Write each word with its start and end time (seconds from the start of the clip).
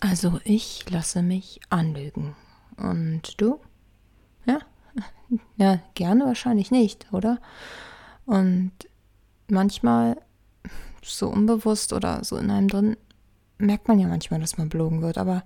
Also 0.00 0.40
ich 0.44 0.88
lasse 0.90 1.22
mich 1.22 1.60
anlügen. 1.70 2.36
Und 2.76 3.40
du? 3.40 3.60
Ja? 4.46 4.60
Ja, 5.58 5.80
gerne 5.92 6.24
wahrscheinlich 6.24 6.70
nicht, 6.70 7.12
oder? 7.12 7.38
Und 8.24 8.72
manchmal, 9.48 10.16
so 11.02 11.28
unbewusst 11.28 11.92
oder 11.92 12.24
so 12.24 12.38
in 12.38 12.50
einem 12.50 12.68
drin, 12.68 12.96
merkt 13.58 13.88
man 13.88 13.98
ja 13.98 14.08
manchmal, 14.08 14.40
dass 14.40 14.56
man 14.56 14.70
belogen 14.70 15.02
wird, 15.02 15.18
aber 15.18 15.42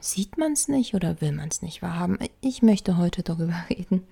sieht 0.00 0.38
man 0.38 0.52
es 0.52 0.68
nicht 0.68 0.94
oder 0.94 1.20
will 1.20 1.32
man 1.32 1.48
es 1.48 1.60
nicht 1.60 1.82
wahrhaben? 1.82 2.18
Ich 2.40 2.62
möchte 2.62 2.96
heute 2.96 3.22
darüber 3.22 3.64
reden. 3.70 4.06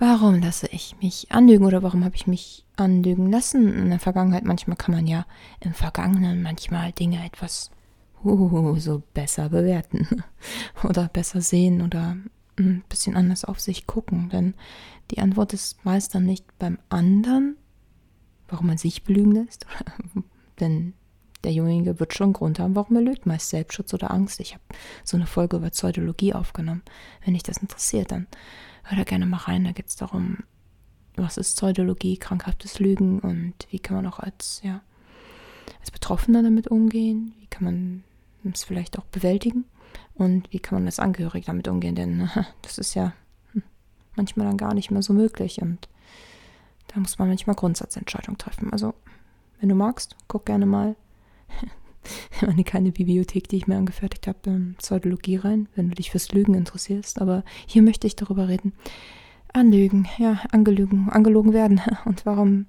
Warum 0.00 0.40
lasse 0.40 0.66
ich 0.68 0.96
mich 1.02 1.30
anlügen 1.30 1.66
oder 1.66 1.82
warum 1.82 2.06
habe 2.06 2.16
ich 2.16 2.26
mich 2.26 2.64
anlügen 2.76 3.30
lassen 3.30 3.70
in 3.70 3.90
der 3.90 3.98
Vergangenheit? 3.98 4.44
Manchmal 4.44 4.78
kann 4.78 4.94
man 4.94 5.06
ja 5.06 5.26
im 5.60 5.74
Vergangenen 5.74 6.40
manchmal 6.42 6.90
Dinge 6.92 7.22
etwas 7.22 7.70
uh, 8.24 8.78
so 8.78 9.02
besser 9.12 9.50
bewerten 9.50 10.24
oder 10.84 11.08
besser 11.08 11.42
sehen 11.42 11.82
oder 11.82 12.16
ein 12.58 12.82
bisschen 12.88 13.14
anders 13.14 13.44
auf 13.44 13.60
sich 13.60 13.86
gucken. 13.86 14.30
Denn 14.30 14.54
die 15.10 15.18
Antwort 15.18 15.52
ist 15.52 15.84
meist 15.84 16.14
dann 16.14 16.24
nicht 16.24 16.46
beim 16.58 16.78
anderen, 16.88 17.58
warum 18.48 18.68
man 18.68 18.78
sich 18.78 19.04
belügen 19.04 19.32
lässt. 19.32 19.66
Denn 20.60 20.94
derjenige 21.44 22.00
wird 22.00 22.14
schon 22.14 22.26
einen 22.26 22.32
Grund 22.34 22.58
haben, 22.58 22.76
warum 22.76 22.96
er 22.96 23.02
lügt, 23.02 23.26
meist 23.26 23.50
Selbstschutz 23.50 23.94
oder 23.94 24.10
Angst. 24.10 24.40
Ich 24.40 24.54
habe 24.54 24.64
so 25.04 25.16
eine 25.16 25.26
Folge 25.26 25.56
über 25.56 25.70
Pseudologie 25.70 26.34
aufgenommen. 26.34 26.82
Wenn 27.24 27.34
dich 27.34 27.42
das 27.42 27.58
interessiert, 27.58 28.12
dann 28.12 28.26
hör 28.84 28.98
da 28.98 29.04
gerne 29.04 29.26
mal 29.26 29.38
rein. 29.38 29.64
Da 29.64 29.72
geht 29.72 29.88
es 29.88 29.96
darum, 29.96 30.38
was 31.16 31.36
ist 31.36 31.56
Pseudologie, 31.56 32.16
krankhaftes 32.16 32.78
Lügen 32.78 33.20
und 33.20 33.54
wie 33.70 33.78
kann 33.78 33.96
man 33.96 34.06
auch 34.06 34.18
als, 34.18 34.60
ja, 34.64 34.80
als 35.80 35.90
Betroffener 35.90 36.42
damit 36.42 36.68
umgehen, 36.68 37.34
wie 37.40 37.46
kann 37.46 37.64
man 37.64 38.04
es 38.52 38.64
vielleicht 38.64 38.98
auch 38.98 39.04
bewältigen 39.06 39.64
und 40.14 40.52
wie 40.52 40.60
kann 40.60 40.78
man 40.78 40.86
als 40.86 40.98
Angehöriger 40.98 41.46
damit 41.46 41.68
umgehen, 41.68 41.94
denn 41.94 42.30
das 42.62 42.78
ist 42.78 42.94
ja 42.94 43.12
hm, 43.52 43.62
manchmal 44.16 44.46
dann 44.46 44.56
gar 44.56 44.74
nicht 44.74 44.90
mehr 44.90 45.02
so 45.02 45.12
möglich 45.12 45.60
und 45.60 45.88
da 46.88 46.98
muss 46.98 47.18
man 47.18 47.28
manchmal 47.28 47.54
Grundsatzentscheidungen 47.54 48.38
treffen. 48.38 48.72
Also, 48.72 48.94
wenn 49.60 49.68
du 49.68 49.74
magst, 49.74 50.16
guck 50.26 50.46
gerne 50.46 50.66
mal 50.66 50.96
eine 52.46 52.64
kleine 52.64 52.92
Bibliothek, 52.92 53.48
die 53.48 53.56
ich 53.56 53.66
mir 53.66 53.76
angefertigt 53.76 54.26
habe, 54.26 54.38
ähm, 54.46 54.74
Pseudologie 54.78 55.36
rein, 55.36 55.68
wenn 55.74 55.88
du 55.88 55.94
dich 55.94 56.10
fürs 56.10 56.32
Lügen 56.32 56.54
interessierst. 56.54 57.20
Aber 57.20 57.44
hier 57.66 57.82
möchte 57.82 58.06
ich 58.06 58.16
darüber 58.16 58.48
reden. 58.48 58.72
Anlügen, 59.52 60.08
ja, 60.18 60.40
angelügen, 60.52 61.08
angelogen 61.10 61.52
werden 61.52 61.80
und 62.04 62.24
warum 62.26 62.66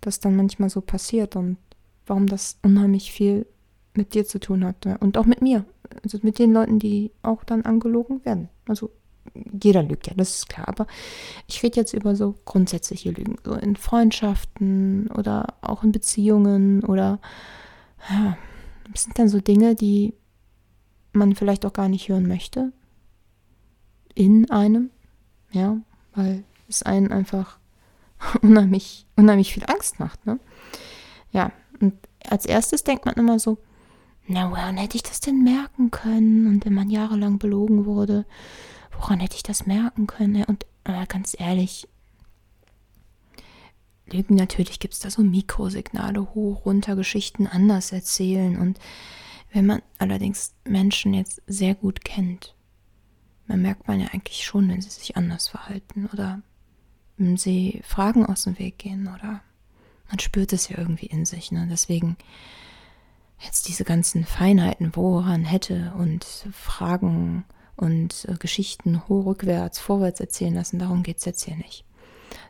das 0.00 0.20
dann 0.20 0.36
manchmal 0.36 0.70
so 0.70 0.80
passiert 0.80 1.36
und 1.36 1.58
warum 2.06 2.26
das 2.26 2.58
unheimlich 2.62 3.12
viel 3.12 3.46
mit 3.94 4.14
dir 4.14 4.24
zu 4.24 4.38
tun 4.38 4.64
hat 4.64 4.86
und 5.00 5.18
auch 5.18 5.26
mit 5.26 5.42
mir. 5.42 5.64
Also 6.02 6.18
mit 6.22 6.38
den 6.38 6.52
Leuten, 6.52 6.78
die 6.78 7.10
auch 7.22 7.44
dann 7.44 7.62
angelogen 7.62 8.24
werden. 8.24 8.48
Also 8.66 8.90
jeder 9.62 9.82
lügt 9.82 10.06
ja, 10.06 10.14
das 10.16 10.36
ist 10.36 10.48
klar. 10.48 10.68
Aber 10.68 10.86
ich 11.46 11.62
rede 11.62 11.76
jetzt 11.76 11.92
über 11.94 12.14
so 12.16 12.34
grundsätzliche 12.44 13.10
Lügen, 13.10 13.36
so 13.44 13.54
in 13.54 13.76
Freundschaften 13.76 15.08
oder 15.08 15.54
auch 15.60 15.82
in 15.82 15.92
Beziehungen 15.92 16.84
oder 16.84 17.20
das 18.90 19.04
sind 19.04 19.18
dann 19.18 19.28
so 19.28 19.40
Dinge, 19.40 19.74
die 19.74 20.14
man 21.12 21.34
vielleicht 21.34 21.66
auch 21.66 21.72
gar 21.72 21.88
nicht 21.88 22.08
hören 22.08 22.26
möchte. 22.26 22.72
In 24.14 24.50
einem, 24.50 24.90
ja, 25.50 25.76
weil 26.14 26.44
es 26.68 26.82
einen 26.82 27.12
einfach 27.12 27.58
unheimlich, 28.42 29.06
unheimlich 29.16 29.52
viel 29.52 29.64
Angst 29.66 30.00
macht, 30.00 30.26
ne? 30.26 30.38
Ja, 31.30 31.52
und 31.80 31.94
als 32.26 32.46
erstes 32.46 32.84
denkt 32.84 33.04
man 33.04 33.14
immer 33.14 33.38
so, 33.38 33.58
na, 34.26 34.50
woran 34.50 34.76
hätte 34.76 34.96
ich 34.96 35.02
das 35.02 35.20
denn 35.20 35.42
merken 35.42 35.90
können? 35.90 36.46
Und 36.46 36.64
wenn 36.64 36.74
man 36.74 36.90
jahrelang 36.90 37.38
belogen 37.38 37.86
wurde, 37.86 38.26
woran 38.92 39.20
hätte 39.20 39.36
ich 39.36 39.42
das 39.42 39.66
merken 39.66 40.06
können? 40.06 40.44
Und 40.44 40.66
äh, 40.84 41.06
ganz 41.06 41.34
ehrlich, 41.38 41.88
Lügen, 44.12 44.34
natürlich 44.34 44.80
gibt 44.80 44.94
es 44.94 45.00
da 45.00 45.10
so 45.10 45.22
Mikrosignale, 45.22 46.34
hoch, 46.34 46.64
runter, 46.64 46.96
Geschichten 46.96 47.46
anders 47.46 47.92
erzählen. 47.92 48.56
Und 48.56 48.78
wenn 49.52 49.66
man 49.66 49.82
allerdings 49.98 50.54
Menschen 50.64 51.14
jetzt 51.14 51.42
sehr 51.46 51.74
gut 51.74 52.04
kennt, 52.04 52.54
dann 53.46 53.62
merkt 53.62 53.88
man 53.88 54.00
ja 54.00 54.08
eigentlich 54.08 54.44
schon, 54.44 54.68
wenn 54.68 54.80
sie 54.80 54.90
sich 54.90 55.16
anders 55.16 55.48
verhalten 55.48 56.08
oder 56.12 56.42
wenn 57.16 57.36
sie 57.36 57.80
Fragen 57.82 58.26
aus 58.26 58.44
dem 58.44 58.58
Weg 58.58 58.78
gehen 58.78 59.08
oder 59.08 59.42
man 60.08 60.18
spürt 60.18 60.52
es 60.52 60.68
ja 60.68 60.78
irgendwie 60.78 61.06
in 61.06 61.24
sich. 61.24 61.50
Ne? 61.50 61.66
Deswegen 61.70 62.16
jetzt 63.40 63.68
diese 63.68 63.84
ganzen 63.84 64.24
Feinheiten, 64.24 64.94
woran 64.94 65.44
hätte 65.44 65.92
und 65.96 66.24
Fragen 66.52 67.44
und 67.76 68.26
äh, 68.28 68.34
Geschichten 68.34 69.06
hoch, 69.08 69.26
rückwärts, 69.26 69.78
vorwärts 69.78 70.20
erzählen 70.20 70.54
lassen, 70.54 70.78
darum 70.78 71.02
geht 71.02 71.18
es 71.18 71.24
jetzt 71.24 71.44
hier 71.44 71.56
nicht. 71.56 71.84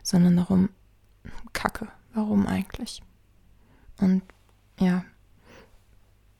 Sondern 0.03 0.37
darum, 0.37 0.69
Kacke. 1.53 1.87
Warum 2.13 2.47
eigentlich? 2.47 3.01
Und 3.99 4.23
ja, 4.79 5.03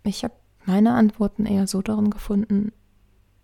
ich 0.03 0.23
habe 0.23 0.33
meine 0.65 0.93
Antworten 0.93 1.45
eher 1.45 1.67
so 1.67 1.81
darin 1.81 2.09
gefunden, 2.09 2.71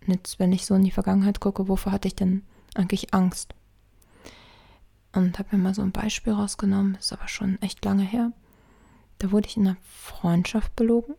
jetzt 0.06 0.38
wenn 0.38 0.52
ich 0.52 0.66
so 0.66 0.74
in 0.74 0.84
die 0.84 0.90
Vergangenheit 0.90 1.40
gucke, 1.40 1.68
wovor 1.68 1.92
hatte 1.92 2.08
ich 2.08 2.16
denn 2.16 2.42
eigentlich 2.74 3.14
Angst? 3.14 3.54
Und 5.12 5.38
habe 5.38 5.56
mir 5.56 5.62
mal 5.62 5.74
so 5.74 5.82
ein 5.82 5.92
Beispiel 5.92 6.34
rausgenommen, 6.34 6.96
ist 6.96 7.12
aber 7.12 7.28
schon 7.28 7.60
echt 7.62 7.84
lange 7.84 8.04
her. 8.04 8.32
Da 9.18 9.32
wurde 9.32 9.48
ich 9.48 9.56
in 9.56 9.66
einer 9.66 9.76
Freundschaft 9.82 10.76
belogen 10.76 11.14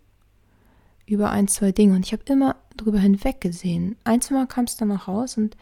über 1.08 1.32
ein, 1.32 1.48
zwei 1.48 1.72
Dinge 1.72 1.96
und 1.96 2.06
ich 2.06 2.14
habe 2.14 2.24
immer 2.28 2.58
drüber 2.76 3.00
hinweggesehen. 3.00 3.96
Ein, 4.04 4.22
zwei 4.22 4.36
Mal 4.36 4.48
kam 4.48 4.66
es 4.66 4.78
dann 4.78 4.90
noch 4.90 5.08
raus 5.08 5.38
und 5.38 5.58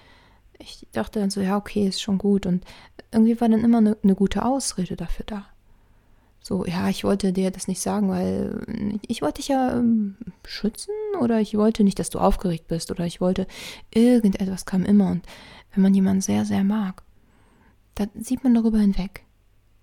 ich 0.59 0.87
dachte 0.91 1.19
dann 1.19 1.29
so, 1.29 1.41
ja, 1.41 1.57
okay, 1.57 1.87
ist 1.87 2.01
schon 2.01 2.17
gut. 2.17 2.45
Und 2.45 2.63
irgendwie 3.11 3.39
war 3.39 3.49
dann 3.49 3.63
immer 3.63 3.79
eine, 3.79 3.97
eine 4.03 4.15
gute 4.15 4.45
Ausrede 4.45 4.95
dafür 4.95 5.25
da. 5.25 5.45
So, 6.41 6.63
ja, 6.65 6.89
ich 6.89 7.03
wollte 7.03 7.33
dir 7.33 7.49
das 7.49 7.67
nicht 7.67 7.81
sagen, 7.81 8.07
weil 8.07 8.99
ich 9.07 9.23
wollte 9.23 9.41
dich 9.41 9.47
ja 9.47 9.73
ähm, 9.73 10.15
schützen 10.45 10.93
oder 11.19 11.39
ich 11.41 11.57
wollte 11.57 11.83
nicht, 11.83 11.97
dass 11.97 12.11
du 12.11 12.19
aufgeregt 12.19 12.67
bist 12.67 12.91
oder 12.91 13.03
ich 13.05 13.19
wollte, 13.19 13.47
irgendetwas 13.91 14.65
kam 14.65 14.85
immer. 14.85 15.09
Und 15.09 15.25
wenn 15.73 15.81
man 15.81 15.95
jemanden 15.95 16.21
sehr, 16.21 16.45
sehr 16.45 16.63
mag, 16.63 17.01
dann 17.95 18.09
sieht 18.13 18.43
man 18.43 18.53
darüber 18.53 18.77
hinweg. 18.77 19.23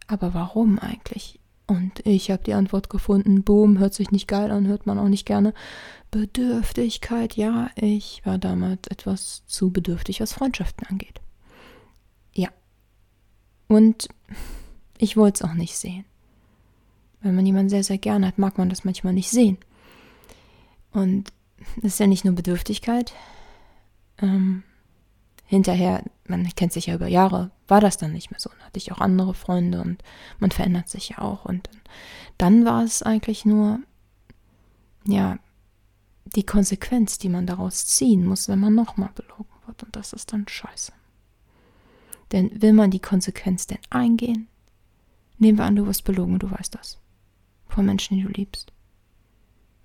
Aber 0.07 0.35
warum 0.35 0.79
eigentlich? 0.79 1.41
Und 1.67 2.05
ich 2.05 2.31
habe 2.31 2.43
die 2.45 2.55
Antwort 2.55 2.91
gefunden, 2.91 3.45
boom, 3.45 3.79
hört 3.79 3.95
sich 3.95 4.11
nicht 4.11 4.29
geil 4.29 4.51
an, 4.51 4.67
hört 4.67 4.87
man 4.87 4.99
auch 4.99 5.09
nicht 5.09 5.27
gerne. 5.27 5.55
Bedürftigkeit, 6.11 7.37
ja, 7.37 7.71
ich 7.77 8.21
war 8.25 8.39
damals 8.39 8.89
etwas 8.89 9.45
zu 9.47 9.71
bedürftig, 9.71 10.21
was 10.21 10.33
Freundschaften 10.33 10.87
angeht. 10.87 11.21
Ja. 12.35 12.49
Und 13.69 14.09
ich 14.99 15.17
wollte 15.17 15.43
es 15.45 15.51
auch 15.51 15.55
nicht 15.55 15.77
sehen. 15.77 16.05
Wenn 17.23 17.35
man 17.37 17.47
jemanden 17.47 17.71
sehr, 17.71 17.85
sehr 17.85 17.99
gerne 17.99 18.27
hat, 18.27 18.39
mag 18.39 18.59
man 18.59 18.69
das 18.69 18.85
manchmal 18.85 19.13
nicht 19.13 19.31
sehen. 19.31 19.57
Und 20.93 21.33
das 21.77 21.95
ist 21.95 22.01
ja 22.01 22.07
nicht 22.07 22.25
nur 22.25 22.35
Bedürftigkeit. 22.35 23.15
Ähm, 24.19 24.65
hinterher, 25.47 26.03
man 26.27 26.49
kennt 26.55 26.73
sich 26.73 26.87
ja 26.87 26.95
über 26.95 27.09
Jahre, 27.09 27.51
war 27.69 27.81
das 27.81 27.99
dann 27.99 28.13
nicht 28.13 28.31
mehr 28.31 28.41
so. 28.41 28.51
Dann 28.51 28.67
hatte 28.67 28.79
ich 28.79 28.93
auch 28.93 29.01
andere 29.01 29.35
Freunde 29.35 29.81
und 29.81 30.03
man 30.39 30.51
verändert 30.51 30.89
sich 30.89 31.11
ja 31.11 31.19
auch. 31.19 31.45
Und 31.45 31.69
dann 32.39 32.65
war 32.65 32.85
es 32.85 33.03
eigentlich 33.03 33.45
nur, 33.45 33.81
ja, 35.05 35.39
die 36.25 36.47
Konsequenz, 36.47 37.19
die 37.19 37.29
man 37.29 37.47
daraus 37.47 37.87
ziehen 37.87 38.25
muss, 38.25 38.49
wenn 38.49 38.61
man 38.61 38.75
nochmal 38.75 39.11
belogen 39.15 39.47
wird. 39.67 39.83
Und 39.83 39.97
das 39.97 40.13
ist 40.13 40.33
dann 40.33 40.47
scheiße. 40.49 40.93
Denn 42.31 42.63
will 42.63 42.73
man 42.73 42.91
die 42.91 43.01
Konsequenz 43.01 43.67
denn 43.67 43.79
eingehen? 43.91 44.49
Nehmen 45.39 45.59
wir 45.59 45.65
an, 45.65 45.77
du 45.77 45.87
wirst 45.87 46.05
belogen 46.05 46.39
du 46.39 46.51
weißt 46.51 46.75
das. 46.75 46.99
Von 47.69 47.85
Menschen, 47.85 48.17
die 48.17 48.23
du 48.23 48.29
liebst. 48.29 48.73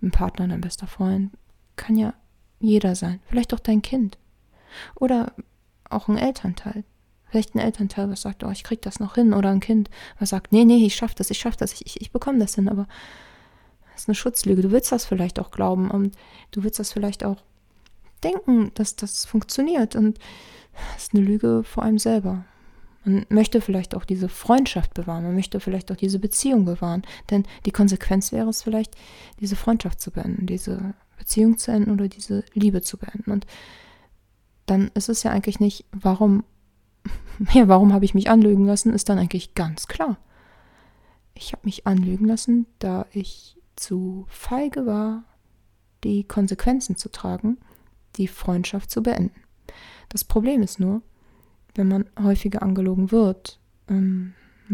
Ein 0.02 0.12
Partner, 0.12 0.48
dein 0.48 0.62
bester 0.62 0.88
Freund. 0.88 1.32
Kann 1.76 1.96
ja 1.96 2.14
jeder 2.60 2.96
sein. 2.96 3.20
Vielleicht 3.26 3.54
auch 3.54 3.60
dein 3.60 3.82
Kind. 3.82 4.18
Oder 4.96 5.34
auch 5.90 6.08
ein 6.08 6.18
Elternteil. 6.18 6.84
Vielleicht 7.30 7.56
ein 7.56 7.60
Elternteil, 7.60 8.10
was 8.10 8.22
sagt, 8.22 8.44
oh, 8.44 8.52
ich 8.52 8.64
krieg 8.64 8.82
das 8.82 9.00
noch 9.00 9.16
hin. 9.16 9.34
Oder 9.34 9.50
ein 9.50 9.60
Kind, 9.60 9.90
was 10.20 10.30
sagt, 10.30 10.52
nee, 10.52 10.64
nee, 10.64 10.86
ich 10.86 10.96
schaff 10.96 11.14
das, 11.14 11.30
ich 11.30 11.40
schaff 11.40 11.58
das, 11.58 11.74
ich, 11.74 11.86
ich, 11.86 12.02
ich 12.02 12.12
bekomme 12.12 12.40
das 12.40 12.56
hin. 12.56 12.70
Aber 12.70 12.88
das 13.92 14.04
ist 14.04 14.10
eine 14.10 14.16
Schutzlüge. 14.16 14.62
Du 14.62 14.72
willst 14.72 14.92
das 14.92 15.06
vielleicht 15.06 15.40
auch 15.40 15.52
glauben 15.52 15.92
und 15.92 16.16
du 16.52 16.64
willst 16.64 16.80
das 16.80 16.94
vielleicht 16.94 17.24
auch 17.24 17.38
denken, 18.24 18.72
dass 18.76 18.96
das 18.96 19.26
funktioniert. 19.26 19.96
Und 19.96 20.20
das 20.94 21.04
ist 21.04 21.14
eine 21.14 21.24
Lüge 21.24 21.64
vor 21.64 21.84
allem 21.84 22.00
selber. 22.00 22.46
Man 23.04 23.26
möchte 23.30 23.62
vielleicht 23.62 23.96
auch 23.96 24.06
diese 24.06 24.30
Freundschaft 24.30 24.94
bewahren, 24.94 25.24
man 25.24 25.36
möchte 25.36 25.60
vielleicht 25.60 25.92
auch 25.92 25.96
diese 25.96 26.20
Beziehung 26.20 26.66
bewahren. 26.66 27.04
Denn 27.30 27.44
die 27.66 27.72
Konsequenz 27.72 28.32
wäre 28.32 28.50
es 28.50 28.64
vielleicht, 28.64 28.96
diese 29.40 29.56
Freundschaft 29.56 30.02
zu 30.02 30.12
beenden, 30.12 30.46
diese 30.46 30.94
Beziehung 31.18 31.58
zu 31.58 31.72
enden 31.72 31.92
oder 31.92 32.08
diese 32.08 32.44
Liebe 32.54 32.82
zu 32.82 32.98
beenden. 32.98 33.32
Und 33.32 33.48
dann 34.68 34.92
ist 34.94 35.10
es 35.10 35.24
ja 35.24 35.32
eigentlich 35.32 35.60
nicht, 35.60 35.86
warum, 35.92 36.44
ja, 37.54 37.68
warum 37.68 37.94
habe 37.94 38.06
ich 38.06 38.14
mich 38.14 38.30
anlügen 38.30 38.66
lassen, 38.66 38.94
ist 38.94 39.10
dann 39.10 39.18
eigentlich 39.18 39.56
ganz 39.56 39.88
klar. 39.88 40.18
Ich 41.34 41.54
habe 41.54 41.64
mich 41.66 41.88
anlügen 41.88 42.26
lassen, 42.26 42.68
da 42.80 43.08
ich 43.12 43.58
zu 43.76 44.26
feige 44.30 44.86
war, 44.86 45.24
die 46.04 46.24
Konsequenzen 46.24 46.96
zu 46.96 47.10
tragen, 47.10 47.58
die 48.18 48.28
Freundschaft 48.28 48.92
zu 48.92 49.02
beenden. 49.04 49.42
Das 50.10 50.24
Problem 50.24 50.62
ist 50.62 50.80
nur, 50.80 51.02
wenn 51.76 51.88
man 51.88 52.10
häufiger 52.22 52.62
angelogen 52.62 53.12
wird, 53.12 53.60
ähm, 53.88 54.34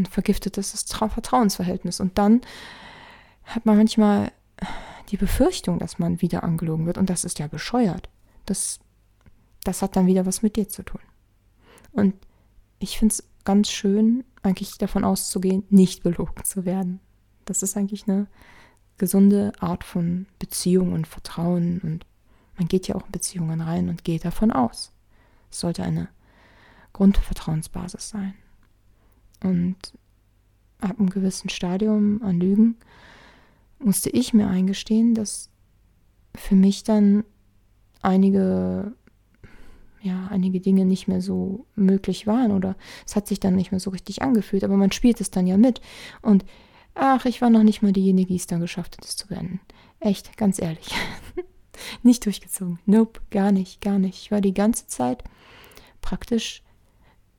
vergiftet 0.10 0.57
es 0.57 0.72
das 0.72 0.86
Vertrauensverhältnis. 0.86 2.00
Und 2.00 2.18
dann 2.18 2.42
hat 3.44 3.66
man 3.66 3.78
manchmal 3.78 4.31
die 5.10 5.18
Befürchtung, 5.18 5.80
dass 5.80 6.00
man 6.00 6.22
wieder 6.22 6.44
angelogen 6.44 6.86
wird. 6.86 6.98
Und 6.98 7.10
das 7.10 7.25
ist 7.25 7.40
ja 7.40 7.48
bescheuert. 7.48 8.10
Das, 8.45 8.80
das 9.63 9.81
hat 9.81 9.95
dann 9.95 10.07
wieder 10.07 10.25
was 10.25 10.42
mit 10.42 10.56
dir 10.56 10.68
zu 10.68 10.83
tun. 10.83 11.01
Und 11.92 12.15
ich 12.80 12.98
finde 12.98 13.13
es 13.13 13.24
ganz 13.45 13.69
schön, 13.69 14.24
eigentlich 14.42 14.77
davon 14.77 15.04
auszugehen, 15.04 15.63
nicht 15.69 16.04
belogen 16.04 16.44
zu 16.44 16.65
werden. 16.65 17.00
Das 17.45 17.63
ist 17.63 17.77
eigentlich 17.77 18.07
eine 18.07 18.27
gesunde 18.98 19.54
Art 19.60 19.83
von 19.83 20.27
Beziehung 20.39 20.94
und 20.94 21.07
Vertrauen 21.07 21.80
und 21.80 22.06
man 22.57 22.68
geht 22.68 22.88
ja 22.88 22.95
auch 22.95 23.06
in 23.06 23.12
Beziehungen 23.12 23.62
rein 23.62 23.89
und 23.89 24.04
geht 24.04 24.25
davon 24.25 24.51
aus. 24.51 24.92
Es 25.50 25.60
sollte 25.60 25.83
eine 25.83 26.09
Grundvertrauensbasis 26.94 28.09
sein. 28.09 28.36
Und 29.44 29.77
ab 30.80 31.00
einem 31.00 31.09
gewissen 31.09 31.50
Stadium 31.50 32.21
an 32.21 32.39
Lügen 32.39 32.77
musste 33.80 34.09
ich 34.09 34.33
mir 34.33 34.48
eingestehen, 34.48 35.16
dass 35.16 35.50
für 36.36 36.56
mich 36.56 36.83
dann 36.83 37.24
einige 38.01 38.94
ja, 40.04 40.28
einige 40.30 40.60
Dinge 40.60 40.86
nicht 40.86 41.08
mehr 41.08 41.22
so 41.22 41.66
möglich 41.76 42.28
waren 42.28 42.52
oder 42.52 42.76
es 43.06 43.16
hat 43.16 43.28
sich 43.28 43.40
dann 43.40 43.56
nicht 43.56 43.72
mehr 43.72 43.80
so 43.80 43.90
richtig 43.90 44.22
angefühlt, 44.22 44.66
aber 44.66 44.76
man 44.76 44.92
spielt 44.92 45.22
es 45.22 45.32
dann 45.32 45.48
ja 45.48 45.56
mit. 45.58 45.80
Und 46.22 46.44
ach, 46.94 47.26
ich 47.26 47.42
war 47.42 47.50
noch 47.50 47.64
nicht 47.64 47.82
mal 47.82 47.94
diejenige, 47.94 48.28
die 48.28 48.36
es 48.36 48.48
dann 48.48 48.60
geschafft 48.60 48.98
hat, 48.98 49.06
es 49.06 49.16
zu 49.16 49.28
beenden. 49.28 49.62
Echt, 50.02 50.36
ganz 50.38 50.62
ehrlich. 50.62 50.94
nicht 52.04 52.26
durchgezogen. 52.26 52.80
Nope, 52.86 53.22
gar 53.32 53.54
nicht, 53.54 53.80
gar 53.80 53.98
nicht. 53.98 54.22
Ich 54.22 54.32
war 54.32 54.42
die 54.42 54.54
ganze 54.54 54.88
Zeit 54.88 55.24
praktisch 56.02 56.64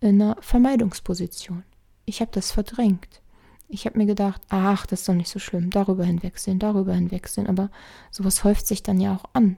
in 0.00 0.22
einer 0.22 0.38
Vermeidungsposition. 0.40 1.64
Ich 2.06 2.22
habe 2.22 2.30
das 2.32 2.50
verdrängt. 2.50 3.20
Ich 3.68 3.84
habe 3.84 3.98
mir 3.98 4.06
gedacht, 4.06 4.40
ach, 4.48 4.86
das 4.86 5.00
ist 5.00 5.08
doch 5.08 5.14
nicht 5.14 5.30
so 5.30 5.38
schlimm, 5.38 5.68
darüber 5.68 6.04
hinwegsehen, 6.04 6.58
darüber 6.58 6.94
hinwegsehen, 6.94 7.46
aber 7.46 7.70
sowas 8.10 8.44
häuft 8.44 8.66
sich 8.66 8.82
dann 8.82 9.00
ja 9.00 9.14
auch 9.14 9.24
an. 9.34 9.56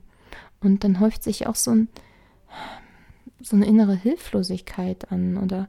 Und 0.60 0.82
dann 0.82 0.98
häuft 0.98 1.22
sich 1.22 1.46
auch 1.46 1.54
so 1.54 1.70
ein 1.72 1.88
so 3.40 3.56
eine 3.56 3.66
innere 3.66 3.94
Hilflosigkeit 3.94 5.10
an 5.12 5.36
oder 5.36 5.68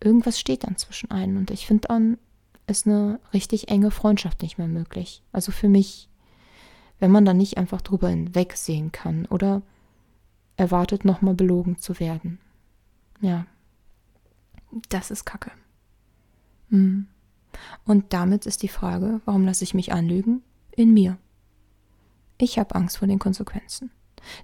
irgendwas 0.00 0.40
steht 0.40 0.64
dann 0.64 0.76
zwischen 0.76 1.10
einen. 1.10 1.36
Und 1.36 1.50
ich 1.50 1.66
finde 1.66 1.88
dann, 1.88 2.18
ist 2.66 2.86
eine 2.86 3.20
richtig 3.32 3.68
enge 3.68 3.90
Freundschaft 3.90 4.42
nicht 4.42 4.58
mehr 4.58 4.68
möglich. 4.68 5.22
Also 5.32 5.52
für 5.52 5.68
mich, 5.68 6.08
wenn 6.98 7.10
man 7.10 7.24
dann 7.24 7.36
nicht 7.36 7.58
einfach 7.58 7.80
drüber 7.82 8.08
hinwegsehen 8.08 8.92
kann 8.92 9.26
oder 9.26 9.62
erwartet, 10.56 11.04
nochmal 11.04 11.34
belogen 11.34 11.78
zu 11.78 11.98
werden. 12.00 12.38
Ja, 13.20 13.46
das 14.88 15.10
ist 15.10 15.24
Kacke. 15.24 15.50
Hm. 16.70 17.06
Und 17.84 18.12
damit 18.12 18.46
ist 18.46 18.62
die 18.62 18.68
Frage, 18.68 19.20
warum 19.24 19.44
lasse 19.44 19.64
ich 19.64 19.74
mich 19.74 19.92
anlügen? 19.92 20.42
In 20.70 20.94
mir. 20.94 21.18
Ich 22.38 22.58
habe 22.58 22.74
Angst 22.74 22.98
vor 22.98 23.08
den 23.08 23.18
Konsequenzen. 23.18 23.90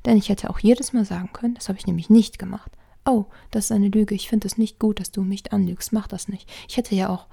Denn 0.05 0.17
ich 0.17 0.29
hätte 0.29 0.51
auch 0.51 0.59
jedes 0.59 0.93
Mal 0.93 1.05
sagen 1.05 1.31
können, 1.33 1.55
das 1.55 1.69
habe 1.69 1.79
ich 1.79 1.87
nämlich 1.87 2.11
nicht 2.11 2.39
gemacht. 2.39 2.71
Oh, 3.05 3.27
das 3.51 3.67
ist 3.67 3.73
eine 3.73 3.89
Lüge, 3.89 4.15
ich 4.15 4.29
finde 4.29 4.47
es 4.47 4.59
nicht 4.59 4.79
gut, 4.79 5.01
dass 5.01 5.13
du 5.13 5.23
mich 5.23 5.53
anlügst, 5.53 5.93
mach 5.93 6.09
das 6.09 6.29
nicht. 6.29 6.51
Ich 6.69 6.77
hätte 6.77 6.95
ja 6.95 7.09
auch 7.09 7.27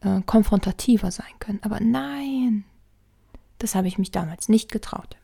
äh, 0.00 0.20
konfrontativer 0.22 1.10
sein 1.10 1.32
können, 1.40 1.60
aber 1.62 1.80
nein, 1.80 2.64
das 3.58 3.74
habe 3.74 3.88
ich 3.88 3.98
mich 3.98 4.12
damals 4.12 4.48
nicht 4.48 4.70
getraut. 4.70 5.16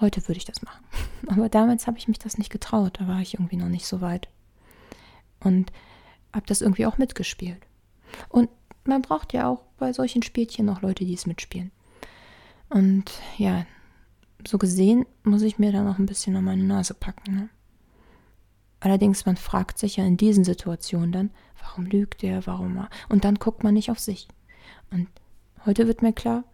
Heute 0.00 0.26
würde 0.28 0.38
ich 0.38 0.44
das 0.44 0.62
machen. 0.62 0.84
Aber 1.26 1.48
damals 1.48 1.86
habe 1.86 1.98
ich 1.98 2.08
mich 2.08 2.18
das 2.18 2.38
nicht 2.38 2.50
getraut, 2.50 2.98
da 2.98 3.06
war 3.06 3.20
ich 3.20 3.34
irgendwie 3.34 3.56
noch 3.56 3.68
nicht 3.68 3.86
so 3.86 4.00
weit. 4.00 4.28
Und 5.40 5.72
habe 6.32 6.46
das 6.46 6.62
irgendwie 6.62 6.86
auch 6.86 6.98
mitgespielt. 6.98 7.60
Und 8.28 8.48
man 8.84 9.02
braucht 9.02 9.32
ja 9.32 9.48
auch 9.48 9.62
bei 9.78 9.92
solchen 9.92 10.22
Spielchen 10.22 10.66
noch 10.66 10.82
Leute, 10.82 11.04
die 11.04 11.14
es 11.14 11.26
mitspielen. 11.26 11.70
Und 12.68 13.10
ja, 13.36 13.66
so 14.46 14.58
gesehen 14.58 15.06
muss 15.22 15.42
ich 15.42 15.58
mir 15.58 15.72
da 15.72 15.82
noch 15.82 15.98
ein 15.98 16.06
bisschen 16.06 16.36
an 16.36 16.44
meine 16.44 16.64
Nase 16.64 16.94
packen. 16.94 17.34
Ne? 17.34 17.48
Allerdings, 18.80 19.26
man 19.26 19.36
fragt 19.36 19.78
sich 19.78 19.96
ja 19.96 20.04
in 20.04 20.16
diesen 20.16 20.44
Situationen 20.44 21.12
dann, 21.12 21.30
warum 21.60 21.86
lügt 21.86 22.24
er, 22.24 22.46
warum 22.46 22.86
Und 23.08 23.24
dann 23.24 23.36
guckt 23.36 23.62
man 23.62 23.74
nicht 23.74 23.90
auf 23.90 23.98
sich. 23.98 24.28
Und 24.90 25.08
heute 25.66 25.86
wird 25.86 26.02
mir 26.02 26.12
klar, 26.12 26.44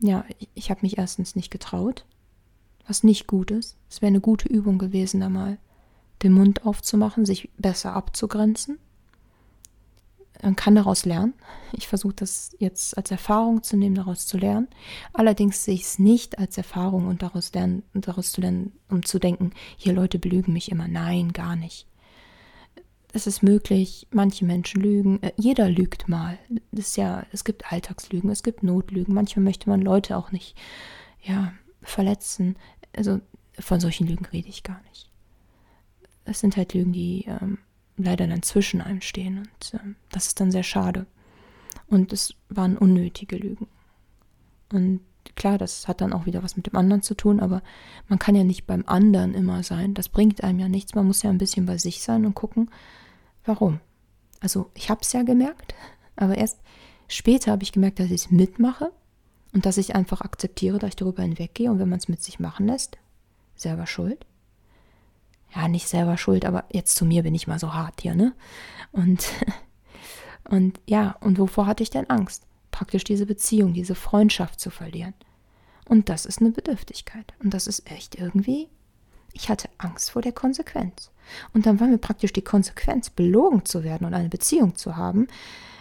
ja, 0.00 0.24
ich, 0.38 0.48
ich 0.54 0.70
habe 0.70 0.80
mich 0.82 0.98
erstens 0.98 1.36
nicht 1.36 1.50
getraut, 1.50 2.06
was 2.86 3.04
nicht 3.04 3.26
gut 3.26 3.50
ist. 3.50 3.76
Es 3.90 4.00
wäre 4.00 4.08
eine 4.08 4.20
gute 4.20 4.48
Übung 4.48 4.78
gewesen, 4.78 5.20
da 5.20 5.28
mal 5.28 5.58
den 6.22 6.32
Mund 6.32 6.64
aufzumachen, 6.64 7.26
sich 7.26 7.50
besser 7.58 7.92
abzugrenzen 7.92 8.78
man 10.42 10.56
kann 10.56 10.74
daraus 10.74 11.04
lernen. 11.04 11.34
Ich 11.72 11.88
versuche 11.88 12.14
das 12.14 12.50
jetzt 12.58 12.96
als 12.96 13.10
Erfahrung 13.10 13.62
zu 13.62 13.76
nehmen, 13.76 13.94
daraus 13.94 14.26
zu 14.26 14.38
lernen. 14.38 14.68
Allerdings 15.12 15.64
sehe 15.64 15.74
ich 15.74 15.82
es 15.82 15.98
nicht 15.98 16.38
als 16.38 16.56
Erfahrung 16.56 17.06
und 17.06 17.22
daraus, 17.22 17.52
lernen, 17.52 17.82
daraus 17.94 18.32
zu 18.32 18.40
lernen, 18.40 18.72
um 18.88 19.04
zu 19.04 19.18
denken, 19.18 19.52
hier 19.76 19.92
Leute 19.92 20.18
belügen 20.18 20.52
mich 20.52 20.70
immer. 20.70 20.88
Nein, 20.88 21.32
gar 21.32 21.56
nicht. 21.56 21.86
Es 23.12 23.26
ist 23.26 23.42
möglich, 23.42 24.06
manche 24.10 24.44
Menschen 24.44 24.82
lügen, 24.82 25.22
äh, 25.22 25.32
jeder 25.36 25.68
lügt 25.68 26.08
mal. 26.08 26.38
Das 26.72 26.88
ist 26.88 26.96
ja, 26.96 27.26
es 27.32 27.42
gibt 27.42 27.72
Alltagslügen, 27.72 28.30
es 28.30 28.42
gibt 28.42 28.62
Notlügen. 28.62 29.14
Manchmal 29.14 29.44
möchte 29.44 29.68
man 29.68 29.80
Leute 29.80 30.16
auch 30.16 30.30
nicht, 30.30 30.56
ja, 31.22 31.52
verletzen. 31.82 32.56
Also 32.94 33.20
von 33.58 33.80
solchen 33.80 34.06
Lügen 34.06 34.26
rede 34.26 34.48
ich 34.48 34.62
gar 34.62 34.80
nicht. 34.88 35.10
Es 36.24 36.40
sind 36.40 36.56
halt 36.56 36.74
Lügen, 36.74 36.92
die 36.92 37.24
ähm, 37.26 37.58
leider 38.04 38.26
dann 38.26 38.42
zwischen 38.42 38.80
einem 38.80 39.00
stehen. 39.00 39.38
Und 39.38 39.74
äh, 39.74 39.94
das 40.10 40.28
ist 40.28 40.40
dann 40.40 40.50
sehr 40.50 40.62
schade. 40.62 41.06
Und 41.88 42.12
es 42.12 42.34
waren 42.48 42.76
unnötige 42.76 43.36
Lügen. 43.36 43.66
Und 44.72 45.00
klar, 45.34 45.58
das 45.58 45.88
hat 45.88 46.00
dann 46.00 46.12
auch 46.12 46.26
wieder 46.26 46.42
was 46.42 46.56
mit 46.56 46.66
dem 46.66 46.76
anderen 46.76 47.02
zu 47.02 47.14
tun, 47.14 47.40
aber 47.40 47.62
man 48.08 48.18
kann 48.18 48.34
ja 48.34 48.44
nicht 48.44 48.66
beim 48.66 48.84
anderen 48.86 49.34
immer 49.34 49.62
sein. 49.62 49.94
Das 49.94 50.08
bringt 50.08 50.42
einem 50.44 50.58
ja 50.58 50.68
nichts. 50.68 50.94
Man 50.94 51.06
muss 51.06 51.22
ja 51.22 51.30
ein 51.30 51.38
bisschen 51.38 51.66
bei 51.66 51.78
sich 51.78 52.02
sein 52.02 52.26
und 52.26 52.34
gucken, 52.34 52.70
warum. 53.44 53.80
Also 54.40 54.70
ich 54.74 54.90
habe 54.90 55.00
es 55.02 55.12
ja 55.12 55.22
gemerkt, 55.22 55.74
aber 56.16 56.36
erst 56.36 56.58
später 57.08 57.52
habe 57.52 57.62
ich 57.62 57.72
gemerkt, 57.72 57.98
dass 57.98 58.06
ich 58.06 58.22
es 58.22 58.30
mitmache 58.30 58.92
und 59.52 59.66
dass 59.66 59.78
ich 59.78 59.94
einfach 59.94 60.20
akzeptiere, 60.20 60.78
dass 60.78 60.90
ich 60.90 60.96
darüber 60.96 61.22
hinweggehe 61.22 61.70
und 61.70 61.78
wenn 61.78 61.88
man 61.88 61.98
es 61.98 62.08
mit 62.08 62.22
sich 62.22 62.38
machen 62.38 62.66
lässt, 62.66 62.98
selber 63.56 63.86
schuld 63.86 64.26
ja, 65.54 65.68
nicht 65.68 65.88
selber 65.88 66.16
schuld, 66.16 66.44
aber 66.44 66.64
jetzt 66.72 66.96
zu 66.96 67.04
mir 67.04 67.22
bin 67.22 67.34
ich 67.34 67.46
mal 67.46 67.58
so 67.58 67.74
hart 67.74 68.00
hier, 68.02 68.14
ne? 68.14 68.34
Und, 68.92 69.28
und 70.48 70.80
ja, 70.86 71.16
und 71.20 71.38
wovor 71.38 71.66
hatte 71.66 71.82
ich 71.82 71.90
denn 71.90 72.10
Angst? 72.10 72.44
Praktisch 72.70 73.04
diese 73.04 73.26
Beziehung, 73.26 73.72
diese 73.72 73.94
Freundschaft 73.94 74.60
zu 74.60 74.70
verlieren. 74.70 75.14
Und 75.88 76.08
das 76.10 76.26
ist 76.26 76.40
eine 76.40 76.50
Bedürftigkeit. 76.50 77.32
Und 77.42 77.54
das 77.54 77.66
ist 77.66 77.90
echt 77.90 78.14
irgendwie, 78.14 78.68
ich 79.32 79.48
hatte 79.48 79.70
Angst 79.78 80.10
vor 80.10 80.22
der 80.22 80.32
Konsequenz. 80.32 81.10
Und 81.54 81.66
dann 81.66 81.80
war 81.80 81.86
mir 81.86 81.98
praktisch 81.98 82.32
die 82.32 82.42
Konsequenz, 82.42 83.10
belogen 83.10 83.64
zu 83.64 83.84
werden 83.84 84.06
und 84.06 84.14
eine 84.14 84.28
Beziehung 84.28 84.76
zu 84.76 84.96
haben, 84.96 85.28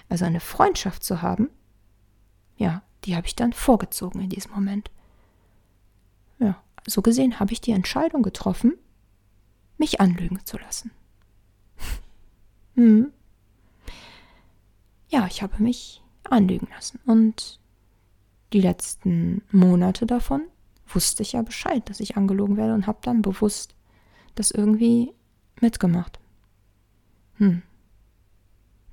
also 0.10 0.26
eine 0.26 0.40
Freundschaft 0.40 1.04
zu 1.04 1.22
haben, 1.22 1.50
ja, 2.58 2.82
die 3.04 3.16
habe 3.16 3.28
ich 3.28 3.36
dann 3.36 3.54
vorgezogen 3.54 4.22
in 4.22 4.30
diesem 4.30 4.52
Moment. 4.52 4.90
Ja, 6.40 6.62
so 6.86 7.02
gesehen 7.02 7.40
habe 7.40 7.54
ich 7.54 7.62
die 7.62 7.72
Entscheidung 7.72 8.24
getroffen, 8.24 8.74
mich 9.78 10.02
anlügen 10.02 10.40
zu 10.46 10.58
lassen. 10.58 10.92
hm. 12.76 13.12
Ja, 15.10 15.28
ich 15.28 15.42
habe 15.42 15.62
mich 15.62 16.04
anlügen 16.24 16.68
lassen. 16.74 17.00
Und 17.06 17.60
die 18.54 18.62
letzten 18.62 19.42
Monate 19.52 20.06
davon 20.06 20.44
wusste 20.88 21.24
ich 21.24 21.34
ja 21.34 21.42
Bescheid, 21.42 21.90
dass 21.90 22.00
ich 22.00 22.18
angelogen 22.18 22.58
werde 22.58 22.74
und 22.74 22.88
habe 22.88 23.00
dann 23.02 23.22
bewusst 23.22 23.76
das 24.36 24.52
irgendwie 24.52 25.14
mitgemacht. 25.60 26.20
Hm. 27.36 27.62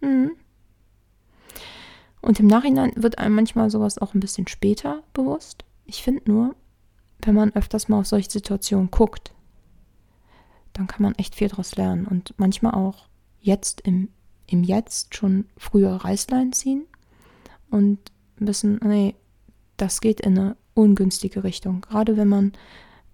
Hm. 0.01 0.33
Und 2.21 2.41
im 2.41 2.47
Nachhinein 2.47 2.93
wird 2.97 3.19
einem 3.19 3.35
manchmal 3.35 3.71
sowas 3.71 3.99
auch 3.99 4.15
ein 4.15 4.21
bisschen 4.21 4.49
später 4.49 5.03
bewusst. 5.13 5.65
Ich 5.85 6.03
finde 6.03 6.31
nur, 6.31 6.57
wenn 7.21 7.35
man 7.35 7.55
öfters 7.55 7.89
mal 7.89 8.01
auf 8.01 8.07
solche 8.07 8.31
Situationen 8.31 8.91
guckt, 8.91 9.35
dann 10.75 10.87
kann 10.87 11.03
man 11.03 11.15
echt 11.15 11.35
viel 11.35 11.49
daraus 11.49 11.77
lernen 11.77 12.07
und 12.07 12.35
manchmal 12.37 12.75
auch 12.75 13.07
jetzt 13.41 13.81
im, 13.81 14.11
im 14.47 14.63
Jetzt 14.63 15.15
schon 15.15 15.47
früher 15.57 15.93
Reißlein 15.93 16.53
ziehen 16.53 16.85
und 17.71 17.99
wissen, 18.37 18.79
nee, 18.85 19.15
das 19.77 20.01
geht 20.01 20.21
in 20.21 20.39
eine 20.39 20.57
ungünstige 20.75 21.45
Richtung. 21.45 21.81
Gerade 21.81 22.17
wenn 22.17 22.29
man 22.29 22.53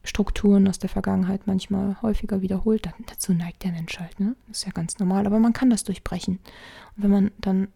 Strukturen 0.03 0.67
aus 0.67 0.79
der 0.79 0.89
Vergangenheit 0.89 1.47
manchmal 1.47 2.01
häufiger 2.01 2.41
wiederholt, 2.41 2.87
dann 2.87 2.95
dazu 3.07 3.35
neigt 3.35 3.65
der 3.65 3.73
Mensch 3.73 3.99
halt, 3.99 4.19
ne? 4.19 4.35
Das 4.49 4.59
ist 4.59 4.65
ja 4.65 4.73
ganz 4.73 4.99
normal, 4.99 5.27
aber 5.27 5.39
man 5.39 5.53
kann 5.53 5.69
das 5.69 5.85
durchbrechen. 5.85 6.39
Und 6.97 7.03
wenn 7.03 7.11
man 7.11 7.31
dann 7.39 7.69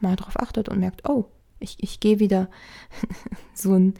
mal 0.00 0.14
darauf 0.14 0.38
achtet 0.38 0.68
und 0.68 0.78
merkt, 0.78 1.08
oh, 1.08 1.26
Ich, 1.58 1.82
ich 1.82 2.00
gehe 2.00 2.20
wieder 2.20 2.48
so 3.54 3.74
ein, 3.74 3.94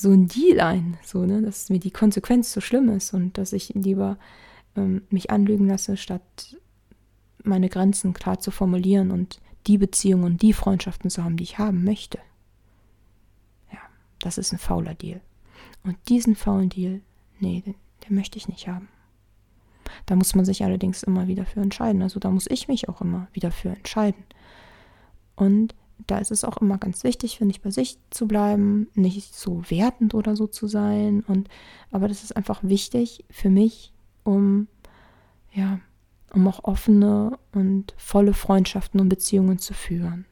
so 0.00 0.10
ein 0.10 0.28
Deal 0.28 0.60
ein, 0.60 0.96
so, 1.04 1.26
ne, 1.26 1.42
dass 1.42 1.68
mir 1.68 1.78
die 1.78 1.90
Konsequenz 1.90 2.52
so 2.52 2.60
schlimm 2.60 2.88
ist 2.88 3.12
und 3.12 3.36
dass 3.36 3.52
ich 3.52 3.68
lieber 3.74 4.16
ähm, 4.74 5.02
mich 5.10 5.30
anlügen 5.30 5.68
lasse, 5.68 5.98
statt 5.98 6.56
meine 7.42 7.68
Grenzen 7.68 8.14
klar 8.14 8.40
zu 8.40 8.50
formulieren 8.50 9.10
und 9.10 9.40
die 9.66 9.76
Beziehungen 9.76 10.24
und 10.24 10.42
die 10.42 10.54
Freundschaften 10.54 11.10
zu 11.10 11.22
haben, 11.22 11.36
die 11.36 11.44
ich 11.44 11.58
haben 11.58 11.84
möchte. 11.84 12.18
Ja, 13.70 13.78
das 14.20 14.38
ist 14.38 14.52
ein 14.52 14.58
fauler 14.58 14.94
Deal. 14.94 15.20
Und 15.84 15.96
diesen 16.08 16.34
faulen 16.34 16.70
Deal, 16.70 17.02
nee, 17.38 17.60
den, 17.60 17.74
den 18.06 18.14
möchte 18.14 18.38
ich 18.38 18.48
nicht 18.48 18.68
haben. 18.68 18.88
Da 20.06 20.16
muss 20.16 20.34
man 20.34 20.46
sich 20.46 20.64
allerdings 20.64 21.02
immer 21.02 21.26
wieder 21.26 21.44
für 21.44 21.60
entscheiden. 21.60 22.00
Also 22.00 22.20
da 22.20 22.30
muss 22.30 22.46
ich 22.48 22.68
mich 22.68 22.88
auch 22.88 23.02
immer 23.02 23.28
wieder 23.32 23.50
für 23.50 23.70
entscheiden. 23.70 24.24
Und 25.36 25.74
da 26.06 26.18
ist 26.18 26.30
es 26.30 26.44
auch 26.44 26.58
immer 26.58 26.78
ganz 26.78 27.04
wichtig, 27.04 27.38
finde 27.38 27.52
ich, 27.52 27.60
bei 27.60 27.70
sich 27.70 27.98
zu 28.10 28.26
bleiben, 28.26 28.88
nicht 28.94 29.34
so 29.34 29.62
wertend 29.68 30.14
oder 30.14 30.36
so 30.36 30.46
zu 30.46 30.66
sein. 30.66 31.24
Und 31.26 31.48
aber 31.90 32.08
das 32.08 32.22
ist 32.22 32.36
einfach 32.36 32.60
wichtig 32.62 33.24
für 33.30 33.50
mich, 33.50 33.92
um 34.24 34.68
ja, 35.52 35.80
um 36.32 36.46
auch 36.46 36.64
offene 36.64 37.38
und 37.52 37.94
volle 37.96 38.34
Freundschaften 38.34 39.00
und 39.00 39.08
Beziehungen 39.08 39.58
zu 39.58 39.74
führen. 39.74 40.26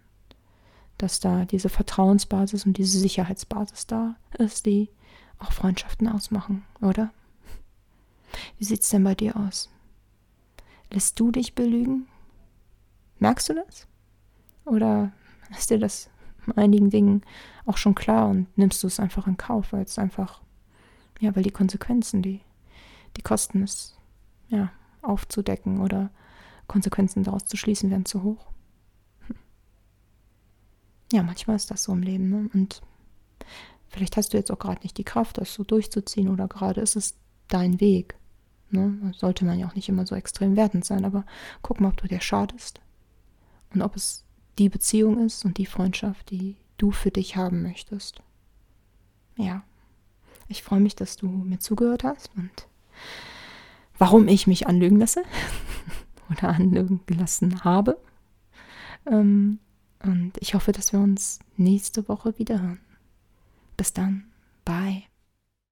Dass 0.96 1.20
da 1.20 1.44
diese 1.44 1.68
Vertrauensbasis 1.68 2.66
und 2.66 2.76
diese 2.76 2.98
Sicherheitsbasis 2.98 3.86
da 3.86 4.16
ist, 4.38 4.66
die 4.66 4.90
auch 5.38 5.52
Freundschaften 5.52 6.08
ausmachen, 6.08 6.64
oder? 6.80 7.12
Wie 8.58 8.64
sieht's 8.64 8.90
denn 8.90 9.04
bei 9.04 9.14
dir 9.14 9.36
aus? 9.36 9.70
Lässt 10.90 11.18
du 11.18 11.30
dich 11.30 11.54
belügen? 11.54 12.06
Merkst 13.18 13.48
du 13.48 13.54
das? 13.54 13.86
Oder 14.64 15.12
ist 15.50 15.70
dir 15.70 15.78
das 15.78 16.10
in 16.46 16.56
einigen 16.56 16.90
Dingen 16.90 17.22
auch 17.66 17.76
schon 17.76 17.94
klar 17.94 18.28
und 18.28 18.46
nimmst 18.56 18.82
du 18.82 18.86
es 18.86 19.00
einfach 19.00 19.26
in 19.26 19.36
Kauf, 19.36 19.72
weil 19.72 19.82
es 19.82 19.98
einfach, 19.98 20.40
ja, 21.20 21.34
weil 21.36 21.42
die 21.42 21.50
Konsequenzen, 21.50 22.22
die, 22.22 22.40
die 23.16 23.22
Kosten 23.22 23.62
es, 23.62 23.96
ja, 24.48 24.70
aufzudecken 25.02 25.80
oder 25.80 26.10
Konsequenzen 26.66 27.22
daraus 27.22 27.46
zu 27.46 27.56
schließen, 27.56 27.90
werden 27.90 28.04
zu 28.04 28.22
hoch. 28.22 28.46
Hm. 29.26 29.36
Ja, 31.12 31.22
manchmal 31.22 31.56
ist 31.56 31.70
das 31.70 31.84
so 31.84 31.92
im 31.92 32.02
Leben. 32.02 32.28
Ne? 32.28 32.50
Und 32.52 32.82
vielleicht 33.88 34.16
hast 34.16 34.32
du 34.32 34.36
jetzt 34.36 34.50
auch 34.50 34.58
gerade 34.58 34.82
nicht 34.82 34.98
die 34.98 35.04
Kraft, 35.04 35.38
das 35.38 35.54
so 35.54 35.64
durchzuziehen 35.64 36.28
oder 36.28 36.48
gerade 36.48 36.80
ist 36.80 36.96
es 36.96 37.16
dein 37.48 37.80
Weg. 37.80 38.16
Ne? 38.70 39.12
Sollte 39.16 39.44
man 39.44 39.58
ja 39.58 39.66
auch 39.66 39.74
nicht 39.74 39.88
immer 39.88 40.06
so 40.06 40.14
extrem 40.14 40.56
wertend 40.56 40.84
sein, 40.84 41.04
aber 41.04 41.24
guck 41.62 41.80
mal, 41.80 41.88
ob 41.88 41.96
du 41.96 42.06
dir 42.06 42.20
schadest 42.20 42.80
und 43.72 43.82
ob 43.82 43.96
es 43.96 44.24
die 44.58 44.68
Beziehung 44.68 45.24
ist 45.24 45.44
und 45.44 45.58
die 45.58 45.66
Freundschaft, 45.66 46.30
die 46.30 46.56
du 46.76 46.90
für 46.90 47.10
dich 47.10 47.36
haben 47.36 47.62
möchtest. 47.62 48.22
Ja, 49.36 49.62
ich 50.48 50.62
freue 50.62 50.80
mich, 50.80 50.96
dass 50.96 51.16
du 51.16 51.28
mir 51.28 51.58
zugehört 51.58 52.04
hast 52.04 52.30
und 52.36 52.50
warum 53.98 54.28
ich 54.28 54.46
mich 54.46 54.66
anlügen 54.66 54.98
lasse 54.98 55.22
oder 56.30 56.48
anlügen 56.48 57.00
gelassen 57.06 57.64
habe. 57.64 57.98
Ähm, 59.06 59.58
und 60.02 60.32
ich 60.40 60.54
hoffe, 60.54 60.72
dass 60.72 60.92
wir 60.92 61.00
uns 61.00 61.40
nächste 61.56 62.08
Woche 62.08 62.38
wieder 62.38 62.60
hören. 62.60 62.80
Bis 63.76 63.92
dann. 63.92 64.24
Bye. 64.64 65.04